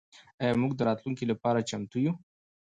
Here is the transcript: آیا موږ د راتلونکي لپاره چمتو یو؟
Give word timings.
آیا 0.41 0.53
موږ 0.61 0.71
د 0.75 0.81
راتلونکي 0.89 1.25
لپاره 1.31 1.65
چمتو 1.69 1.97
یو؟ 2.05 2.13